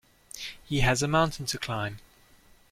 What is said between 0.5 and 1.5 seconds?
He has a mountain